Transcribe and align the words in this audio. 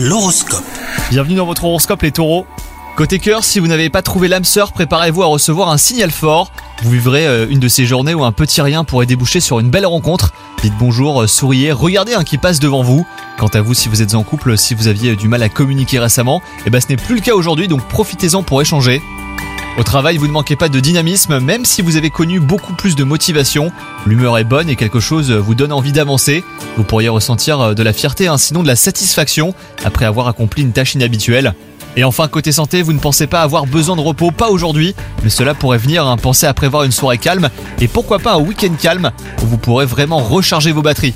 L'horoscope. 0.00 0.62
Bienvenue 1.10 1.34
dans 1.34 1.44
votre 1.44 1.64
horoscope 1.64 2.02
les 2.02 2.12
taureaux. 2.12 2.46
Côté 2.96 3.18
cœur, 3.18 3.42
si 3.42 3.58
vous 3.58 3.66
n'avez 3.66 3.90
pas 3.90 4.00
trouvé 4.00 4.28
l'âme 4.28 4.44
sœur, 4.44 4.70
préparez-vous 4.70 5.24
à 5.24 5.26
recevoir 5.26 5.70
un 5.70 5.76
signal 5.76 6.12
fort. 6.12 6.52
Vous 6.84 6.90
vivrez 6.92 7.26
euh, 7.26 7.48
une 7.50 7.58
de 7.58 7.66
ces 7.66 7.84
journées 7.84 8.14
où 8.14 8.22
un 8.22 8.30
petit 8.30 8.62
rien 8.62 8.84
pourrait 8.84 9.06
déboucher 9.06 9.40
sur 9.40 9.58
une 9.58 9.70
belle 9.70 9.86
rencontre. 9.86 10.32
Dites 10.62 10.74
bonjour, 10.78 11.22
euh, 11.22 11.26
souriez, 11.26 11.72
regardez 11.72 12.14
un 12.14 12.22
qui 12.22 12.38
passe 12.38 12.60
devant 12.60 12.84
vous. 12.84 13.04
Quant 13.38 13.48
à 13.48 13.60
vous, 13.60 13.74
si 13.74 13.88
vous 13.88 14.00
êtes 14.00 14.14
en 14.14 14.22
couple, 14.22 14.56
si 14.56 14.74
vous 14.74 14.86
aviez 14.86 15.16
du 15.16 15.26
mal 15.26 15.42
à 15.42 15.48
communiquer 15.48 15.98
récemment, 15.98 16.42
eh 16.64 16.70
ben 16.70 16.80
ce 16.80 16.86
n'est 16.90 16.96
plus 16.96 17.16
le 17.16 17.20
cas 17.20 17.34
aujourd'hui, 17.34 17.66
donc 17.66 17.82
profitez-en 17.88 18.44
pour 18.44 18.62
échanger. 18.62 19.02
Au 19.78 19.84
travail, 19.84 20.16
vous 20.16 20.26
ne 20.26 20.32
manquez 20.32 20.56
pas 20.56 20.68
de 20.68 20.80
dynamisme, 20.80 21.38
même 21.38 21.64
si 21.64 21.82
vous 21.82 21.96
avez 21.96 22.10
connu 22.10 22.40
beaucoup 22.40 22.72
plus 22.72 22.96
de 22.96 23.04
motivation. 23.04 23.70
L'humeur 24.06 24.36
est 24.36 24.42
bonne 24.42 24.68
et 24.68 24.74
quelque 24.74 24.98
chose 24.98 25.30
vous 25.30 25.54
donne 25.54 25.72
envie 25.72 25.92
d'avancer. 25.92 26.42
Vous 26.76 26.82
pourriez 26.82 27.08
ressentir 27.08 27.76
de 27.76 27.82
la 27.84 27.92
fierté, 27.92 28.26
hein, 28.26 28.38
sinon 28.38 28.64
de 28.64 28.66
la 28.66 28.74
satisfaction, 28.74 29.54
après 29.84 30.04
avoir 30.04 30.26
accompli 30.26 30.62
une 30.62 30.72
tâche 30.72 30.96
inhabituelle. 30.96 31.54
Et 31.96 32.02
enfin, 32.02 32.26
côté 32.26 32.50
santé, 32.50 32.82
vous 32.82 32.92
ne 32.92 32.98
pensez 32.98 33.28
pas 33.28 33.42
avoir 33.42 33.66
besoin 33.66 33.94
de 33.94 34.00
repos, 34.00 34.32
pas 34.32 34.50
aujourd'hui, 34.50 34.96
mais 35.22 35.30
cela 35.30 35.54
pourrait 35.54 35.78
venir, 35.78 36.04
hein, 36.04 36.16
pensez 36.16 36.46
à 36.46 36.54
prévoir 36.54 36.82
une 36.82 36.90
soirée 36.90 37.18
calme, 37.18 37.48
et 37.80 37.86
pourquoi 37.86 38.18
pas 38.18 38.34
un 38.34 38.40
week-end 38.40 38.74
calme, 38.82 39.12
où 39.44 39.46
vous 39.46 39.58
pourrez 39.58 39.86
vraiment 39.86 40.18
recharger 40.18 40.72
vos 40.72 40.82
batteries. 40.82 41.14